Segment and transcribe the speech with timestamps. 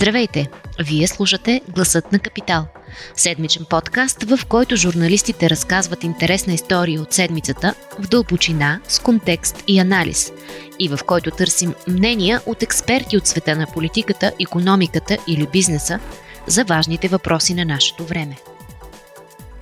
[0.00, 0.48] Здравейте!
[0.78, 2.66] Вие слушате Гласът на Капитал.
[3.14, 9.78] Седмичен подкаст, в който журналистите разказват интересна история от седмицата в дълбочина, с контекст и
[9.78, 10.32] анализ.
[10.78, 15.98] И в който търсим мнения от експерти от света на политиката, економиката или бизнеса
[16.46, 18.36] за важните въпроси на нашето време.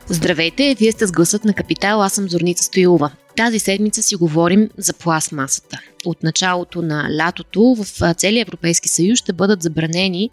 [0.07, 3.11] Здравейте, вие сте с гласът на Капитал, аз съм Зорница Стоилова.
[3.39, 5.80] Тази седмица си говорим за пластмасата.
[6.05, 10.30] От началото на лятото в целия Европейски съюз ще бъдат забранени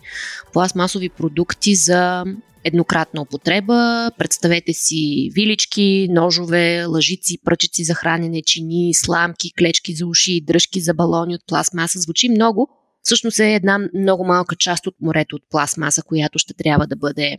[0.53, 2.23] пластмасови продукти за
[2.63, 4.11] еднократна употреба.
[4.17, 10.93] Представете си вилички, ножове, лъжици, пръчици за хранене, чини, сламки, клечки за уши, дръжки за
[10.93, 11.99] балони от пластмаса.
[11.99, 12.69] Звучи много.
[13.03, 17.37] Всъщност е една много малка част от морето от пластмаса, която ще трябва да бъде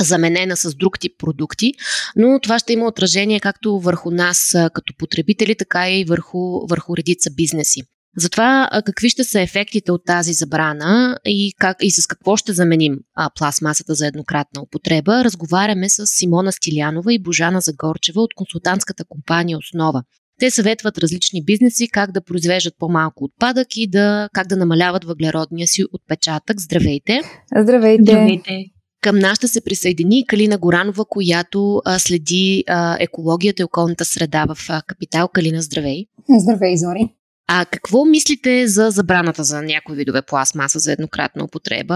[0.00, 1.72] заменена с друг тип продукти,
[2.16, 7.30] но това ще има отражение както върху нас като потребители, така и върху, върху редица
[7.30, 7.82] бизнеси.
[8.16, 12.98] Затова какви ще са ефектите от тази забрана и, как, и с какво ще заменим
[13.14, 19.58] а, пластмасата за еднократна употреба, разговаряме с Симона Стилянова и Божана Загорчева от консултантската компания
[19.58, 20.02] Основа.
[20.40, 25.66] Те съветват различни бизнеси как да произвеждат по-малко отпадък и да, как да намаляват въглеродния
[25.66, 26.60] си отпечатък.
[26.60, 27.20] Здравейте!
[27.56, 28.02] Здравейте!
[28.02, 28.81] Здравейте!
[29.02, 34.44] Към нас ще се присъедини Калина Горанова, която а, следи а, екологията и околната среда
[34.44, 35.28] в а, Капитал.
[35.28, 36.06] Калина, здравей!
[36.38, 37.14] Здравей, Зори!
[37.48, 41.94] А какво мислите за забраната за някои видове пластмаса за еднократна употреба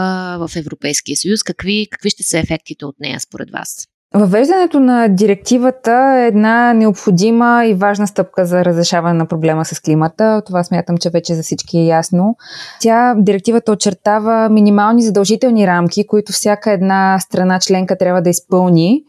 [0.49, 1.43] в Европейския съюз?
[1.43, 3.89] Какви, какви ще са ефектите от нея според вас?
[4.15, 10.43] Въвеждането на директивата е една необходима и важна стъпка за разрешаване на проблема с климата.
[10.47, 12.37] Това смятам, че вече за всички е ясно.
[12.81, 19.05] Тя, директивата очертава минимални задължителни рамки, които всяка една страна членка трябва да изпълни,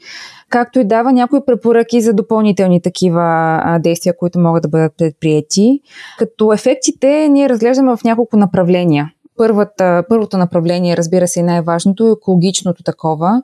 [0.49, 5.79] както и дава някои препоръки за допълнителни такива действия, които могат да бъдат предприяти.
[6.19, 9.11] Като ефектите ние разглеждаме в няколко направления.
[9.37, 13.41] Първата, първото направление, разбира се, и най-важното е екологичното такова.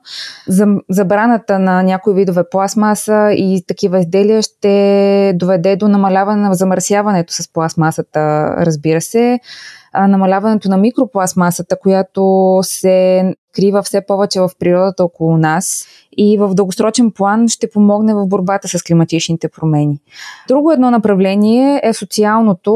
[0.90, 7.52] Забраната на някои видове пластмаса и такива изделия ще доведе до намаляване на замърсяването с
[7.52, 9.38] пластмасата, разбира се.
[9.94, 17.10] намаляването на микропластмасата, която се крива все повече в природата около нас и в дългосрочен
[17.10, 20.00] план ще помогне в борбата с климатичните промени.
[20.48, 22.72] Друго едно направление е социалното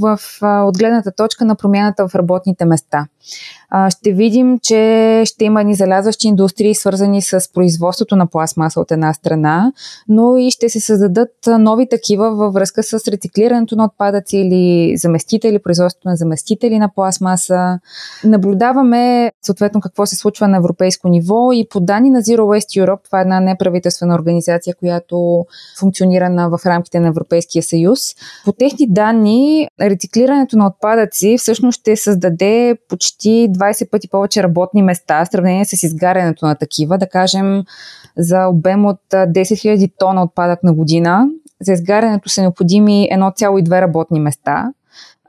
[0.00, 3.06] в отгледната точка на промяната в работните места
[3.90, 9.14] ще видим, че ще има ни залязващи индустрии, свързани с производството на пластмаса от една
[9.14, 9.72] страна,
[10.08, 15.58] но и ще се създадат нови такива във връзка с рециклирането на отпадъци или заместители,
[15.58, 17.78] производството на заместители на пластмаса.
[18.24, 23.04] Наблюдаваме съответно какво се случва на европейско ниво и по данни на Zero Waste Europe,
[23.04, 25.44] това е една неправителствена организация, която
[25.78, 27.98] функционира в рамките на Европейския съюз.
[28.44, 35.24] По техни данни, рециклирането на отпадъци всъщност ще създаде почти 20 пъти повече работни места
[35.24, 37.64] в сравнение с изгарянето на такива, да кажем
[38.18, 41.28] за обем от 10 000 тона отпадък на година.
[41.60, 44.72] За изгарянето са необходими 1,2 работни места,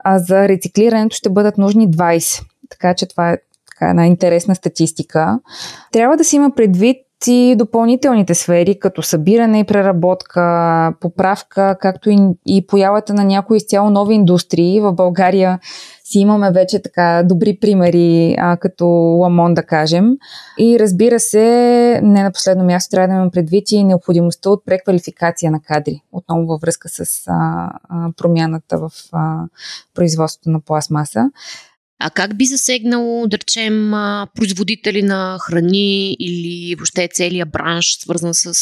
[0.04, 2.42] а за рециклирането ще бъдат нужни 20.
[2.70, 3.36] Така че това е
[3.70, 5.40] така една интересна статистика.
[5.92, 6.96] Трябва да се има предвид
[7.26, 13.90] и допълнителните сфери, като събиране и преработка, поправка, както и, и появата на някои изцяло
[13.90, 14.80] нови индустрии.
[14.80, 15.58] В България
[16.14, 18.86] си имаме вече така добри примери, а, като
[19.20, 20.10] Ламон, да кажем.
[20.58, 21.40] И разбира се,
[22.02, 26.46] не на последно място трябва да имаме предвид и необходимостта от преквалификация на кадри, отново
[26.46, 29.44] във връзка с а, а, промяната в а,
[29.94, 31.30] производството на пластмаса.
[32.00, 33.92] А как би засегнало, да речем,
[34.36, 38.52] производители на храни или въобще целият бранш, свързан с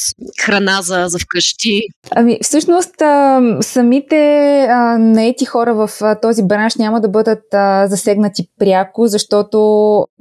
[0.40, 1.80] храна за, за вкъщи?
[2.10, 2.94] Ами, всъщност,
[3.60, 4.16] самите
[4.98, 7.44] наети хора в този бранш няма да бъдат
[7.90, 9.58] засегнати пряко, защото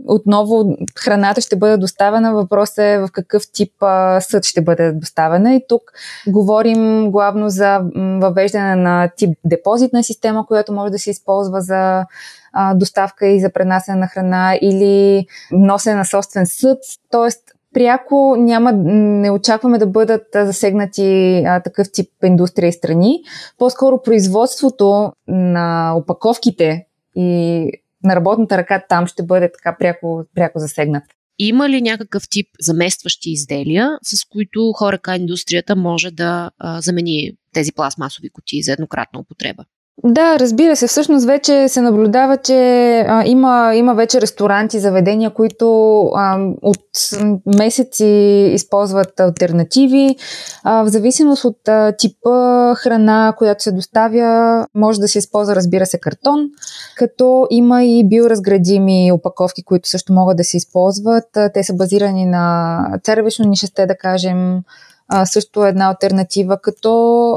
[0.07, 2.33] отново храната ще бъде доставена.
[2.33, 3.73] Въпросът е в какъв тип
[4.19, 5.55] съд ще бъде доставена.
[5.55, 5.81] И тук
[6.27, 12.05] говорим главно за въвеждане на тип депозитна система, която може да се използва за
[12.53, 16.77] а, доставка и за пренасене на храна или носене на собствен съд.
[17.11, 17.41] Тоест,
[17.73, 23.19] пряко няма, не очакваме да бъдат засегнати а, такъв тип индустрия и страни.
[23.57, 27.71] По-скоро производството на опаковките и
[28.03, 31.03] на работната ръка там ще бъде така пряко, пряко засегнат.
[31.39, 37.71] Има ли някакъв тип заместващи изделия, с които хора индустрията може да а, замени тези
[37.71, 39.65] пластмасови кутии за еднократна употреба?
[40.03, 40.87] Да, разбира се.
[40.87, 42.55] Всъщност вече се наблюдава, че
[43.07, 46.85] а, има, има вече ресторанти, заведения, които а, от
[47.57, 48.05] месеци
[48.53, 50.15] използват альтернативи.
[50.63, 55.85] А, в зависимост от а, типа храна, която се доставя, може да се използва, разбира
[55.85, 56.49] се, картон,
[56.97, 61.37] като има и биоразградими опаковки, които също могат да се използват.
[61.53, 64.61] Те са базирани на царевично нишесте, да кажем,
[65.13, 66.91] а, също е една альтернатива, като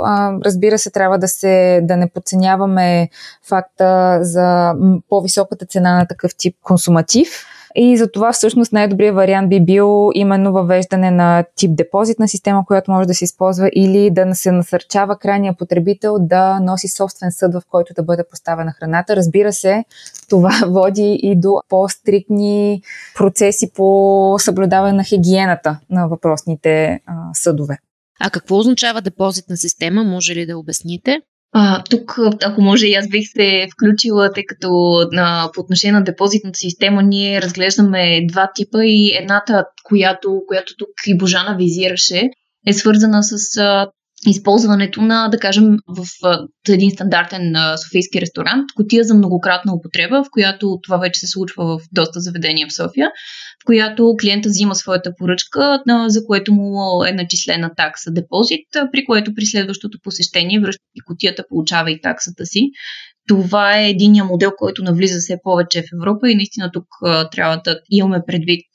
[0.05, 3.09] а, разбира се трябва да, се, да не подценяваме
[3.49, 4.75] факта за
[5.09, 7.29] по-високата цена на такъв тип консуматив.
[7.77, 12.91] И за това всъщност най-добрият вариант би бил именно въвеждане на тип депозитна система, която
[12.91, 17.63] може да се използва или да се насърчава крайния потребител да носи собствен съд, в
[17.71, 19.17] който да бъде поставена храната.
[19.17, 19.85] Разбира се,
[20.29, 22.83] това води и до по-стрикни
[23.17, 27.79] процеси по съблюдаване на хигиената на въпросните а, съдове.
[28.21, 30.05] А какво означава депозитна система?
[30.05, 31.21] Може ли да обясните?
[31.57, 34.69] А, тук, ако може, и аз бих се включила, тъй като
[35.13, 40.89] на, по отношение на депозитната система ние разглеждаме два типа и едната, която, която тук
[41.07, 42.23] и Божана визираше,
[42.67, 43.91] е свързана с а,
[44.31, 46.07] използването на, да кажем, в
[46.69, 47.55] един стандартен
[47.85, 52.67] софийски ресторант, котия за многократна употреба, в която това вече се случва в доста заведения
[52.69, 53.11] в София,
[53.63, 59.35] в която клиента взима своята поръчка, за което му е начислена такса депозит, при което
[59.35, 62.71] при следващото посещение връща и котията, получава и таксата си
[63.29, 66.87] това е единия модел, който навлиза все повече в Европа и наистина тук
[67.31, 68.67] трябва да имаме предвид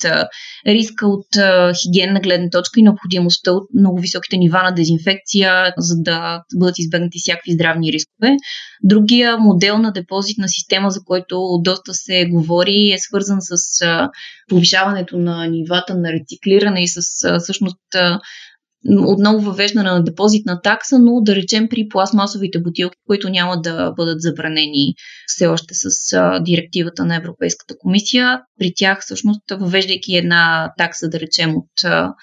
[0.67, 5.95] риска от а, хигиенна гледна точка и необходимостта от много високите нива на дезинфекция, за
[5.97, 8.35] да бъдат избегнати всякакви здравни рискове.
[8.83, 13.83] Другия модел на депозитна система, за който доста се говори, е свързан с
[14.49, 17.01] повишаването на нивата на рециклиране и с
[17.39, 17.79] всъщност
[18.87, 24.21] отново въвеждане на депозитна такса, но да речем при пластмасовите бутилки, които няма да бъдат
[24.21, 24.93] забранени
[25.27, 25.89] все още с
[26.41, 28.41] директивата на Европейската комисия.
[28.59, 32.13] При тях всъщност въвеждайки една такса, да речем от а,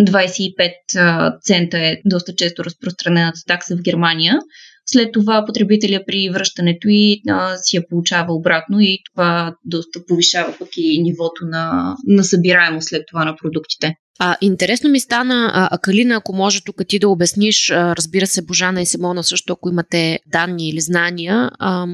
[0.00, 4.38] 25 цента е доста често разпространената такса в Германия.
[4.86, 10.54] След това потребителя при връщането и а, си я получава обратно и това доста повишава
[10.58, 13.94] пък и нивото на, на събираемост след това на продуктите.
[14.18, 18.42] А, интересно ми стана, а, Калина, ако може тук ти да обясниш, а, разбира се,
[18.42, 21.86] Божана и Симона също, ако имате данни или знания, а,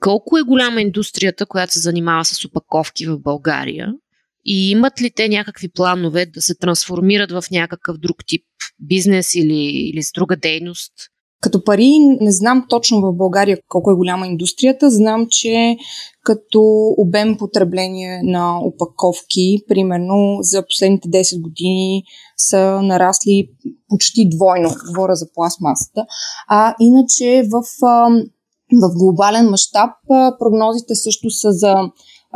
[0.00, 3.92] колко е голяма индустрията, която се занимава с опаковки в България
[4.44, 8.44] и имат ли те някакви планове да се трансформират в някакъв друг тип
[8.78, 10.92] бизнес или, или с друга дейност?
[11.40, 14.90] Като пари не знам точно в България колко е голяма индустрията.
[14.90, 15.76] Знам, че
[16.22, 16.60] като
[16.98, 22.02] обем потребление на опаковки, примерно за последните 10 години
[22.36, 23.48] са нарасли
[23.88, 24.70] почти двойно.
[24.88, 26.06] Говоря за пластмасата.
[26.48, 27.62] А иначе в,
[28.72, 29.90] в глобален мащаб
[30.38, 31.74] прогнозите също са за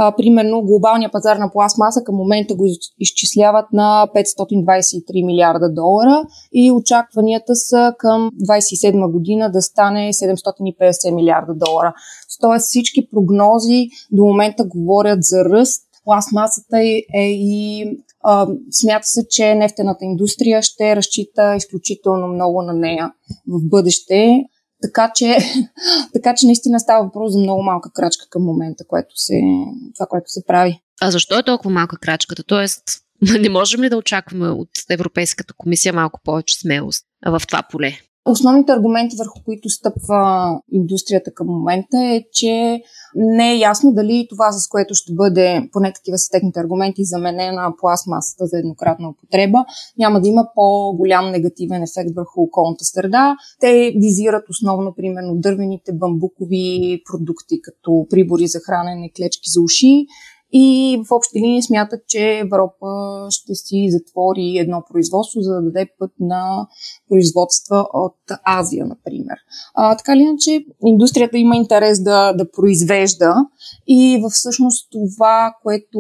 [0.01, 2.65] а, примерно глобалния пазар на пластмаса към момента го
[2.99, 6.23] изчисляват на 523 милиарда долара
[6.53, 11.95] и очакванията са към 27 година да стане 750 милиарда долара.
[12.41, 15.83] Тоест всички прогнози до момента говорят за ръст.
[16.05, 17.85] Пластмасата е, е и
[18.23, 23.13] а, смята се, че нефтената индустрия ще разчита изключително много на нея
[23.49, 24.45] в бъдеще.
[24.83, 25.39] Така че,
[26.13, 29.41] така че наистина става въпрос за много малка крачка към момента, което се,
[29.95, 30.81] това, което се прави.
[31.01, 32.43] А защо е толкова малка крачката?
[32.43, 32.83] Тоест,
[33.41, 37.93] не можем ли да очакваме от Европейската комисия малко повече смелост в това поле?
[38.31, 42.81] Основните аргументи, върху които стъпва индустрията към момента е, че
[43.17, 47.75] не е ясно дали това, с което ще бъде, поне такива са техните аргументи, заменена
[47.81, 49.65] пластмасата за еднократна употреба,
[49.99, 53.37] няма да има по-голям негативен ефект върху околната среда.
[53.61, 60.07] Те визират основно, примерно, дървените бамбукови продукти, като прибори за хранене, клечки за уши
[60.53, 62.87] и в общи линии смятат, че Европа
[63.31, 66.67] ще си затвори едно производство, за да даде път на
[67.09, 69.37] производства от Азия, например.
[69.75, 73.35] А, така ли иначе, индустрията има интерес да, да произвежда
[73.87, 75.99] и всъщност това, което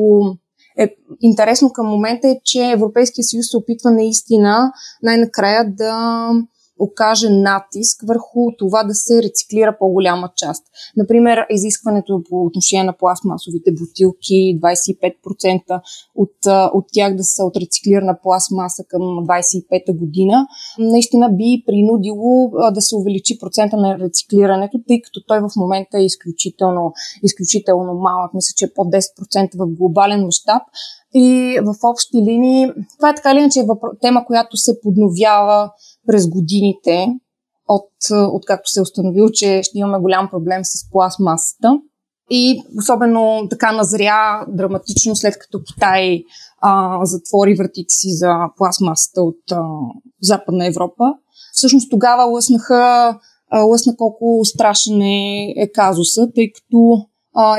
[0.78, 6.30] е интересно към момента е, че Европейския съюз се опитва наистина най-накрая да
[6.78, 10.64] окаже натиск върху това да се рециклира по-голяма част.
[10.96, 15.80] Например, изискването по отношение на пластмасовите бутилки 25%
[16.14, 16.34] от,
[16.74, 20.46] от тях да са от рециклирана пластмаса към 25-та година,
[20.78, 26.04] наистина би принудило да се увеличи процента на рециклирането, тъй като той в момента е
[26.04, 26.92] изключително,
[27.22, 28.34] изключително малък.
[28.34, 30.62] Мисля, че е по 10% в глобален мащаб.
[31.14, 33.66] И в общи линии, това е така или иначе
[34.00, 35.70] тема, която се подновява
[36.06, 37.06] през годините.
[37.68, 41.80] от, от както се е установил, че ще имаме голям проблем с пластмасата.
[42.30, 46.22] И особено така назря драматично след като Китай
[46.60, 49.62] а, затвори вратите си за пластмасата от а,
[50.22, 51.04] Западна Европа.
[51.52, 53.18] Всъщност тогава лъснаха,
[53.50, 57.06] а, лъсна колко страшен е, е казуса, тъй като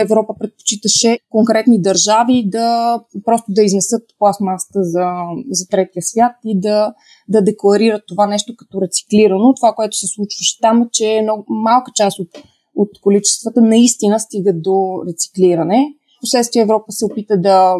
[0.01, 5.07] Европа предпочиташе конкретни държави да просто да изнесат пластмасата за,
[5.49, 6.93] за третия свят и да,
[7.29, 9.53] да декларират това нещо като рециклирано.
[9.53, 12.29] Това, което се случваше там е, че много малка част от,
[12.75, 15.93] от количествата наистина стигат до рециклиране.
[16.21, 17.75] Последствие Европа се опита да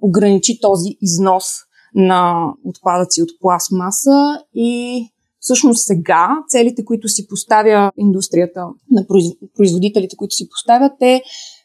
[0.00, 1.44] ограничи този износ
[1.94, 5.06] на отпадъци от пластмаса и
[5.42, 9.06] всъщност сега целите, които си поставя индустрията на
[9.56, 11.22] производителите, които си поставят е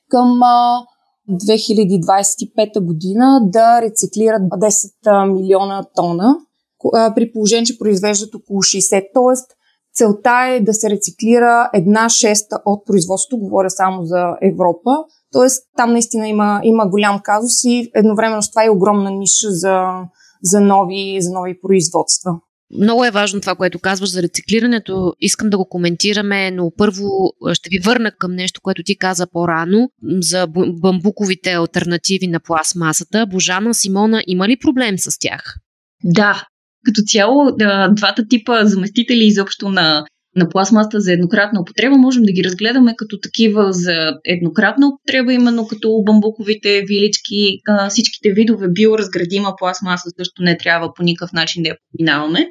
[0.10, 0.42] към
[1.32, 6.36] 2025 година да рециклират 10 милиона тона,
[7.16, 9.04] при положение, че произвеждат около 60.
[9.14, 9.52] Тоест,
[9.94, 14.92] целта е да се рециклира една шеста от производството, говоря само за Европа.
[15.32, 19.88] Тоест, там наистина има, има голям казус и едновременно с това е огромна ниша за,
[20.44, 22.32] за, нови, за нови производства.
[22.72, 25.14] Много е важно това, което казваш за рециклирането.
[25.20, 27.08] Искам да го коментираме, но първо
[27.54, 30.48] ще ви върна към нещо, което ти каза по-рано за
[30.82, 33.26] бамбуковите альтернативи на пластмасата.
[33.26, 35.58] Божана, Симона, има ли проблем с тях?
[36.04, 36.44] Да,
[36.86, 37.52] като цяло
[37.92, 40.06] двата типа заместители изобщо на
[40.36, 45.68] на пластмаста за еднократна употреба, можем да ги разгледаме като такива за еднократна употреба, именно
[45.68, 47.60] като бамбуковите вилички,
[47.90, 52.48] всичките видове биоразградима пластмаса също не трябва по никакъв начин да я поминаваме.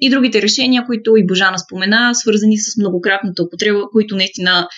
[0.00, 4.68] И другите решения, които и Божана спомена, свързани с многократната употреба, които наистина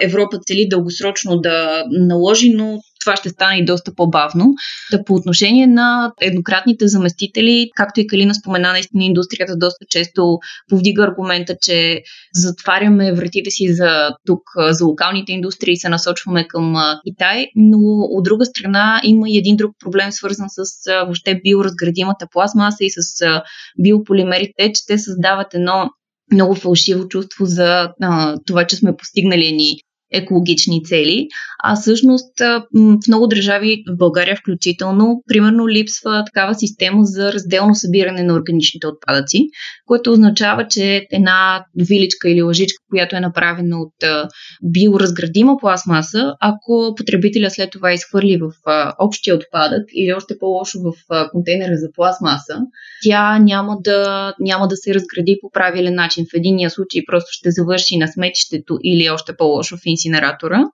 [0.00, 4.54] Европа цели дългосрочно да наложи, но това ще стане и доста по-бавно.
[4.90, 10.38] Да по отношение на еднократните заместители, както и Калина спомена, наистина индустрията доста често
[10.70, 12.02] повдига аргумента, че
[12.34, 16.74] затваряме вратите си за тук, за локалните индустрии и се насочваме към
[17.08, 20.64] Китай, но от друга страна има и един друг проблем, свързан с
[21.04, 23.24] въобще биоразградимата пластмаса и с
[23.82, 25.90] биополимерите, че те създават едно
[26.32, 29.76] много фалшиво чувство за а, това, че сме постигнали ни
[30.12, 31.28] екологични цели,
[31.64, 32.38] а всъщност
[32.74, 38.86] в много държави, в България включително, примерно липсва такава система за разделно събиране на органичните
[38.86, 39.46] отпадъци,
[39.86, 43.94] което означава, че една виличка или лъжичка, която е направена от
[44.64, 48.52] биоразградима пластмаса, ако потребителя след това изхвърли в
[48.98, 50.92] общия отпадък или още по-лошо в
[51.32, 52.58] контейнера за пластмаса,
[53.02, 56.24] тя няма да, няма да се разгради по правилен начин.
[56.24, 60.64] В единия случай просто ще завърши на сметището или още по-лошо в инсинератора.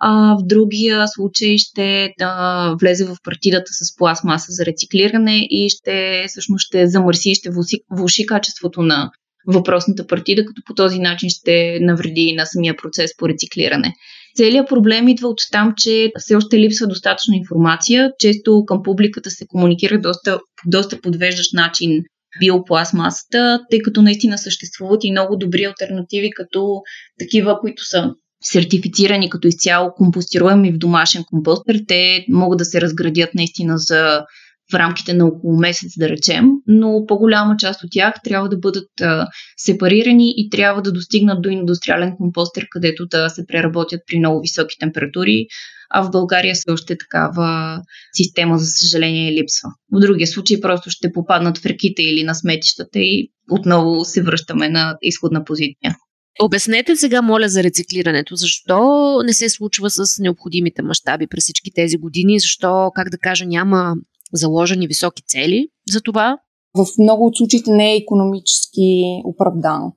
[0.00, 6.24] А в другия случай ще да влезе в партидата с пластмаса за рециклиране и ще,
[6.28, 7.50] всъщност ще замърси и ще
[7.90, 9.10] влуши качеството на
[9.46, 13.94] въпросната партида, като по този начин ще навреди на самия процес по рециклиране.
[14.36, 18.12] Целият проблем идва от там, че все още липсва достатъчно информация.
[18.18, 22.02] Често към публиката се комуникира доста, доста подвеждащ начин
[22.40, 26.82] биопластмасата, тъй като наистина съществуват и много добри альтернативи, като
[27.18, 31.80] такива, които са сертифицирани като изцяло компостируеми в домашен компостер.
[31.88, 34.24] Те могат да се разградят наистина за
[34.72, 39.00] в рамките на около месец, да речем, но по-голяма част от тях трябва да бъдат
[39.00, 39.26] а,
[39.56, 44.76] сепарирани и трябва да достигнат до индустриален компостер, където да се преработят при много високи
[44.80, 45.46] температури,
[45.90, 47.80] а в България все още такава
[48.12, 49.68] система, за съжаление, липсва.
[49.92, 54.68] В другия случай просто ще попаднат в реките или на сметищата и отново се връщаме
[54.68, 55.96] на изходна позиция.
[56.42, 58.36] Обяснете сега, моля, за рециклирането.
[58.36, 58.78] Защо
[59.24, 62.40] не се случва с необходимите мащаби през всички тези години?
[62.40, 63.94] Защо, как да кажа, няма
[64.32, 66.38] заложени високи цели за това?
[66.76, 69.92] В много от случаите не е економически оправдано.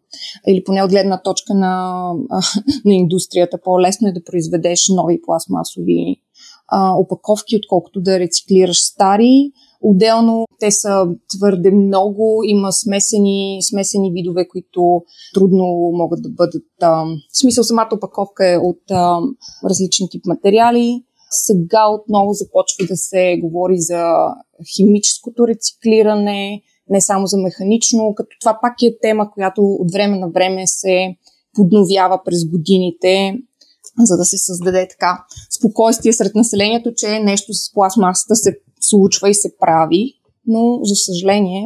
[0.48, 2.04] Или поне от гледна точка на,
[2.86, 3.58] на индустрията.
[3.64, 6.22] По-лесно е да произведеш нови пластмасови
[6.68, 9.52] а, опаковки, отколкото да рециклираш стари.
[9.82, 11.08] Отделно те са
[11.38, 15.02] твърде много, има смесени, смесени видове, които
[15.34, 16.64] трудно могат да бъдат.
[16.82, 19.20] А, в смисъл самата опаковка е от а,
[19.70, 21.04] различни тип материали.
[21.30, 24.04] Сега отново започва да се говори за
[24.76, 30.30] химическото рециклиране, не само за механично, като това пак е тема, която от време на
[30.30, 31.16] време се
[31.54, 33.38] подновява през годините,
[34.00, 35.24] за да се създаде така
[35.60, 40.14] спокойствие сред населението, че нещо с пластмасата се случва и се прави,
[40.48, 41.66] но за съжаление.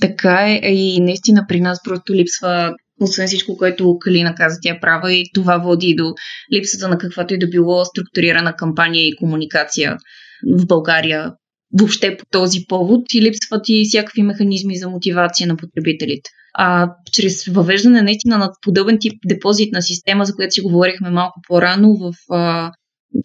[0.00, 5.12] Така е и наистина при нас просто липсва освен всичко, което Калина каза, тя права
[5.12, 6.14] и това води до
[6.54, 9.96] липсата на каквато и да било структурирана кампания и комуникация
[10.58, 11.32] в България
[11.78, 16.30] въобще по този повод и липсват и всякакви механизми за мотивация на потребителите.
[16.54, 21.96] А чрез въвеждане наистина на подобен тип депозитна система, за която си говорихме малко по-рано,
[21.96, 22.12] в,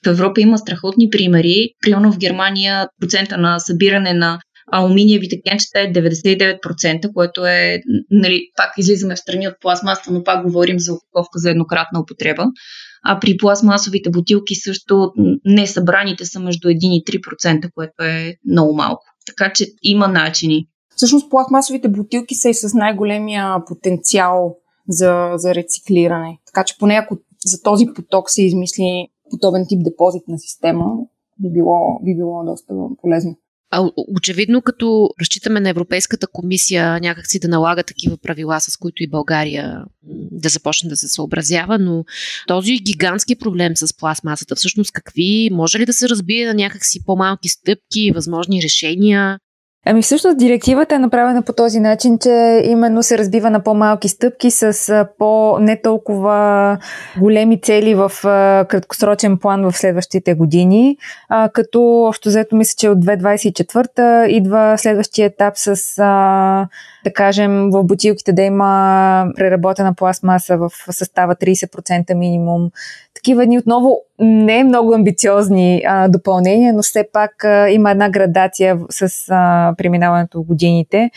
[0.06, 1.70] в Европа има страхотни примери.
[1.82, 4.40] Примерно в Германия процента на събиране на
[4.72, 10.44] алуминиевите кенчета е 99%, което е, нали, пак излизаме в страни от пластмаса, но пак
[10.44, 12.46] говорим за упаковка за еднократна употреба.
[13.06, 15.12] А при пластмасовите бутилки също
[15.46, 19.04] не събраните са между 1 и 3%, което е много малко.
[19.26, 20.66] Така че има начини.
[20.96, 24.56] Всъщност пластмасовите бутилки са и с най-големия потенциал
[24.90, 26.38] за, за рециклиране.
[26.46, 30.86] Така че поне ако за този поток се измисли подобен тип депозитна система,
[31.40, 33.38] би било, би било доста полезно.
[33.72, 39.10] А, очевидно, като разчитаме на Европейската комисия някакси да налага такива правила, с които и
[39.10, 39.86] България
[40.32, 42.06] да започне да се съобразява, но
[42.48, 47.50] този гигантски проблем с пластмасата, всъщност какви, може ли да се разбие на някакси по-малки
[47.50, 49.40] стъпки, възможни решения?
[49.90, 54.52] Ами всъщност директивата е направена по този начин, че именно се разбива на по-малки стъпки
[54.52, 56.78] с по не толкова
[57.20, 58.12] големи цели в
[58.70, 60.98] краткосрочен план в следващите години,
[61.30, 66.68] а, като общо взето мисля, че от 2024 идва следващия етап с а,
[67.04, 72.70] да кажем, в бутилките да има преработена пластмаса в състава 30% минимум.
[73.14, 78.80] Такива ни отново не много амбициозни а, допълнения, но все пак а, има една градация
[78.90, 81.10] с а, преминаването в годините.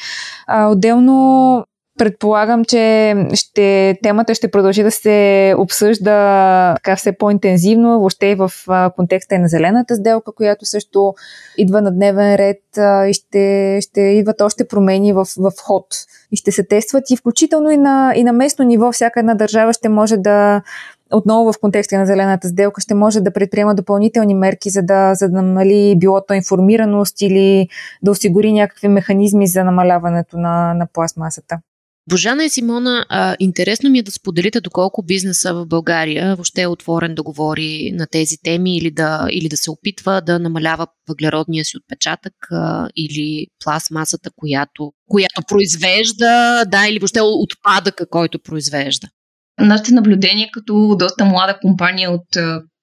[0.47, 1.67] А, отделно
[2.01, 8.51] Предполагам, че ще, темата ще продължи да се обсъжда така все по-интензивно, въобще и в
[8.97, 11.15] контекста и на зелената сделка, която също
[11.59, 12.63] идва на дневен ред
[13.09, 15.87] и ще, ще идват още промени в, в ход
[16.33, 19.73] и ще се тестват и включително и на, и на местно ниво всяка една държава
[19.73, 20.63] ще може да
[21.13, 25.29] отново в контекста на зелената сделка ще може да предприема допълнителни мерки, за да, за
[25.29, 27.69] да нали, било то информираност или
[28.03, 31.59] да осигури някакви механизми за намаляването на, на пластмасата.
[32.11, 33.07] Божана и Симона,
[33.41, 38.07] интересно ми е да споделите доколко бизнеса в България въобще е отворен да говори на
[38.07, 42.35] тези теми или да, или да се опитва да намалява въглеродния си отпечатък
[42.97, 49.09] или пластмасата, която, която произвежда, да, или въобще отпадъка, който произвежда.
[49.61, 52.27] Нашите наблюдения като доста млада компания от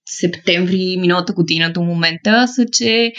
[0.10, 3.12] септември миналата година до момента са, че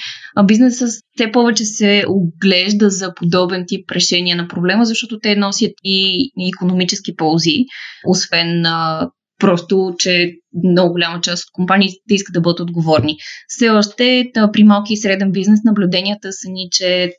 [0.44, 6.30] бизнесът все повече се оглежда за подобен тип решения на проблема, защото те носят и,
[6.54, 7.64] економически ползи,
[8.06, 10.32] освен а, просто, че
[10.64, 13.16] много голяма част от компаниите искат да бъдат отговорни.
[13.48, 17.12] Все още при малки и среден бизнес наблюденията са ни, че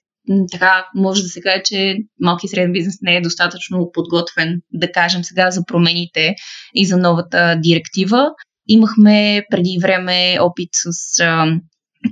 [0.51, 4.91] така може да се каже, че малки и среден бизнес не е достатъчно подготвен, да
[4.91, 6.35] кажем сега, за промените
[6.73, 8.29] и за новата директива.
[8.67, 11.23] Имахме преди време опит с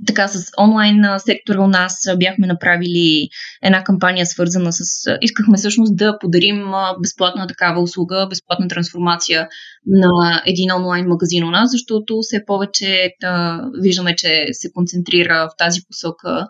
[0.07, 3.27] така с онлайн сектора у нас бяхме направили
[3.63, 4.81] една кампания свързана с...
[5.21, 6.63] Искахме всъщност да подарим
[7.01, 9.47] безплатна такава услуга, безплатна трансформация
[9.85, 15.57] на един онлайн магазин у нас, защото все повече да, виждаме, че се концентрира в
[15.57, 16.47] тази посока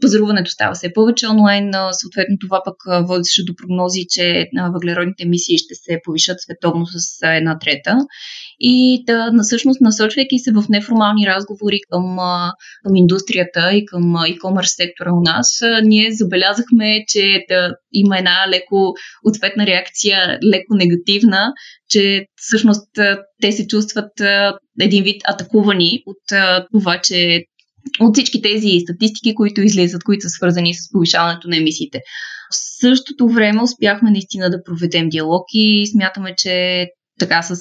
[0.00, 5.74] пазаруването става все повече онлайн, съответно това пък водеше до прогнози, че въглеродните емисии ще
[5.74, 7.98] се повишат световно с една трета.
[8.60, 12.16] И да, всъщност насочвайки се в неформални разговори към,
[12.84, 18.92] към индустрията и към e-commerce сектора у нас, ние забелязахме, че да, има една леко
[19.24, 21.52] ответна реакция, леко негативна,
[21.88, 22.88] че всъщност
[23.42, 24.12] те се чувстват
[24.80, 26.38] един вид атакувани от
[26.72, 27.44] това, че
[28.00, 32.00] от всички тези статистики, които излизат, които са свързани с повишаването на емисиите.
[32.52, 36.86] В същото време успяхме наистина да проведем диалог и смятаме, че
[37.18, 37.56] така с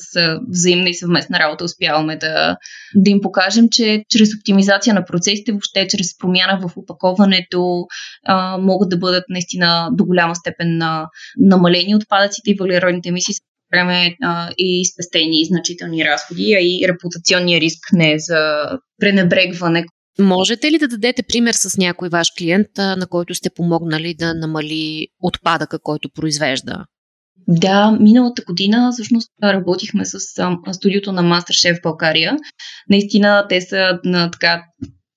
[0.50, 2.58] взаимна и съвместна работа успяваме да,
[2.96, 7.86] да им покажем, че чрез оптимизация на процесите, въобще чрез промяна в опаковането,
[8.26, 11.08] а, могат да бъдат наистина до голяма степен на,
[11.38, 13.36] намалени отпадъците и въглеродните емисии
[13.74, 14.16] време
[14.58, 18.66] и спестени значителни разходи, а и репутационния риск не е за
[19.00, 19.86] пренебрегване,
[20.20, 25.08] Можете ли да дадете пример с някой ваш клиент, на който сте помогнали да намали
[25.22, 26.86] отпадъка, който произвежда?
[27.48, 30.20] Да, миналата година всъщност работихме с
[30.74, 32.38] студиото на MasterChef България.
[32.90, 34.64] Наистина те са на така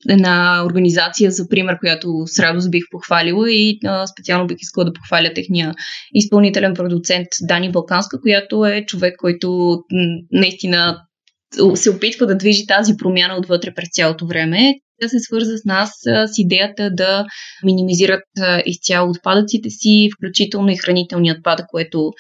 [0.09, 4.92] една организация за пример, която с радост бих похвалила и а, специално бих искала да
[4.92, 5.74] похваля техния
[6.14, 9.78] изпълнителен продуцент Дани Балканска, която е човек, който
[10.32, 11.00] наистина
[11.74, 15.90] се опитва да движи тази промяна отвътре през цялото време да се свърза с нас
[16.04, 17.24] с идеята да
[17.64, 18.24] минимизират
[18.66, 22.11] изцяло отпадъците си, включително и хранителния отпадък, което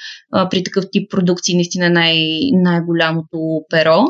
[0.50, 4.04] при такъв тип продукции наистина е най- най-голямото перо.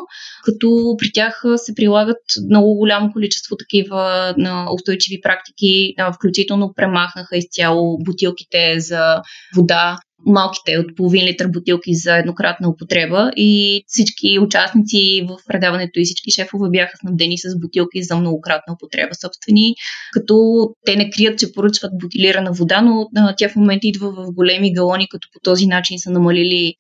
[0.44, 4.34] Като при тях се прилагат много голямо количество такива
[4.74, 9.22] устойчиви практики, включително премахнаха изцяло бутилките за
[9.56, 16.04] вода, малките от половин литър бутилки за еднократна употреба и всички участници в предаването и
[16.04, 19.74] всички шефове бяха снабдени с бутилки за многократна употреба собствени,
[20.12, 24.72] като те не крият, че поръчват бутилирана вода, но тя в момента идва в големи
[24.72, 26.74] галони, като по този начин са намалили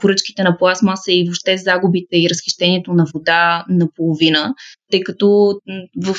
[0.00, 4.54] поръчките на пластмаса и въобще загубите и разхищението на вода на половина
[4.92, 5.54] тъй като
[6.04, 6.16] в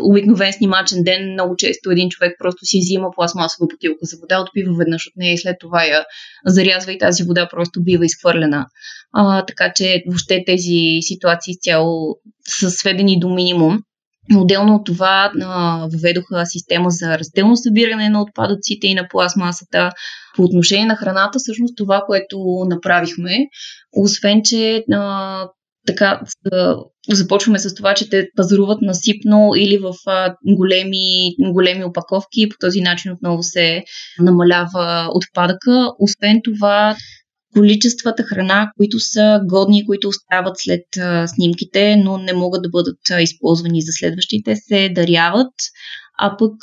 [0.00, 4.76] обикновен снимачен ден много често един човек просто си взима пластмасова бутилка за вода, отпива
[4.78, 6.04] веднъж от нея и след това я
[6.46, 8.66] зарязва и тази вода просто бива изхвърлена.
[9.12, 12.16] А, така че въобще тези ситуации цяло
[12.48, 13.78] са сведени до минимум.
[14.36, 15.32] Отделно от това
[15.92, 19.90] въведоха система за разделно събиране на отпадъците и на пластмасата.
[20.36, 23.38] По отношение на храната, всъщност това, което направихме,
[23.92, 25.48] освен, че а,
[25.86, 26.20] така
[27.10, 29.94] започваме с това, че те пазаруват насипно или в
[30.46, 33.84] големи, големи опаковки и по този начин отново се
[34.18, 35.88] намалява отпадъка.
[35.98, 36.96] Освен това,
[37.54, 40.84] количествата храна, които са годни, които остават след
[41.26, 45.52] снимките, но не могат да бъдат използвани за следващите, се даряват
[46.18, 46.54] а пък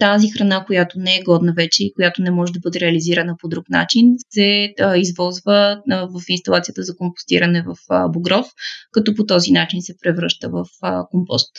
[0.00, 3.48] тази храна, която не е годна вече и която не може да бъде реализирана по
[3.48, 8.46] друг начин, се а, извозва а, в инсталацията за компостиране в а, Богров,
[8.92, 11.50] като по този начин се превръща в а, компост.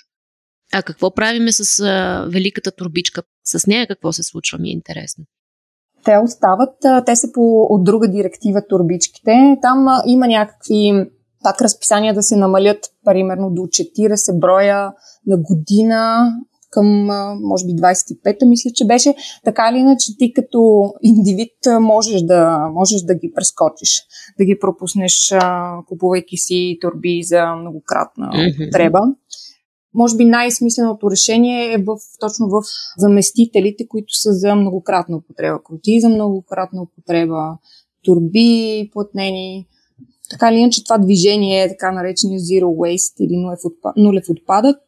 [0.73, 3.23] А какво правиме с а, великата турбичка?
[3.43, 5.25] С нея какво се случва ми е интересно.
[6.05, 9.57] Те остават, те са по, от друга директива турбичките.
[9.61, 10.91] Там а, има някакви
[11.43, 14.91] пак разписания да се намалят примерно до 40 броя
[15.27, 16.31] на година
[16.73, 17.05] към,
[17.41, 19.15] може би, 25-та, мисля, че беше.
[19.43, 24.01] Така или иначе, ти като индивид можеш да, можеш да ги прескочиш,
[24.37, 25.33] да ги пропуснеш,
[25.87, 28.99] купувайки си турби за многократна употреба.
[29.93, 32.63] Може би най-смисленото решение е в, точно в
[32.97, 35.63] заместителите, които са за многократна употреба.
[35.63, 37.57] Крути за многократна употреба,
[38.03, 39.67] турби платнени,
[40.29, 44.79] така ли иначе това движение, така наречения Zero Waste или нулев, отпадък, нулев отпадък,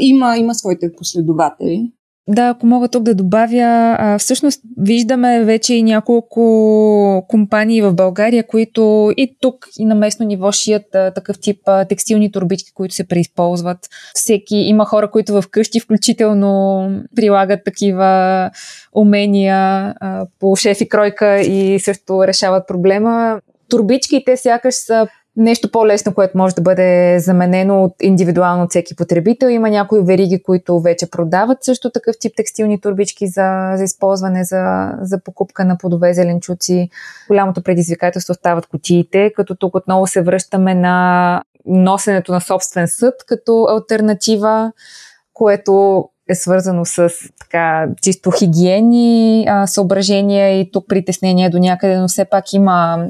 [0.00, 1.92] има, има своите последователи.
[2.28, 9.12] Да, ако мога тук да добавя, всъщност виждаме вече и няколко компании в България, които
[9.16, 13.78] и тук и на местно ниво шият такъв тип текстилни турбички, които се преизползват.
[14.14, 18.50] Всеки има хора, които в къщи включително прилагат такива
[18.94, 19.94] умения
[20.40, 26.54] по шеф и кройка и също решават проблема турбичките сякаш са нещо по-лесно, което може
[26.54, 29.48] да бъде заменено от индивидуално от всеки потребител.
[29.48, 34.92] Има някои вериги, които вече продават също такъв тип текстилни турбички за, за използване, за,
[35.00, 36.88] за покупка на плодове, зеленчуци.
[37.28, 43.66] Голямото предизвикателство стават кутиите, като тук отново се връщаме на носенето на собствен съд като
[43.70, 44.72] альтернатива,
[45.32, 52.08] което е свързано с така, чисто хигиени а, съображения и тук притеснения до някъде, но
[52.08, 53.08] все пак има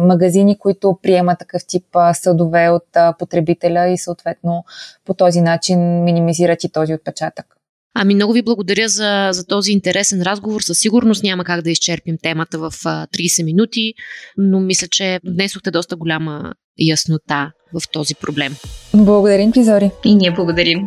[0.00, 4.64] магазини, които приемат такъв тип съдове от потребителя и съответно
[5.04, 7.46] по този начин минимизират и този отпечатък.
[7.98, 10.60] Ами много ви благодаря за, за този интересен разговор.
[10.60, 13.94] Със сигурност няма как да изчерпим темата в 30 минути,
[14.36, 18.56] но мисля, че внесохте доста голяма яснота в този проблем.
[18.94, 19.90] Благодарим ти, Зори.
[20.04, 20.86] И ние благодарим.